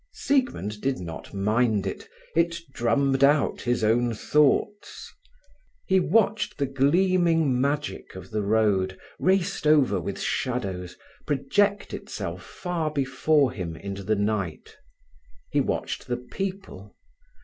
[0.13, 5.13] Siegmund did not mind it; it drummed out his own thoughts.
[5.85, 12.89] He watched the gleaming magic of the road, raced over with shadows, project itself far
[12.89, 14.75] before him into the night.
[15.51, 16.95] He watched the people.